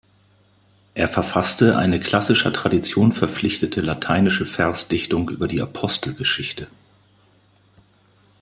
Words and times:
Er 0.95 1.07
verfasste 1.07 1.77
eine 1.77 1.99
klassischer 1.99 2.51
Tradition 2.51 3.13
verpflichtete 3.13 3.81
lateinische 3.81 4.47
Versdichtung 4.47 5.29
über 5.29 5.47
die 5.47 5.61
Apostelgeschichte. 5.61 6.65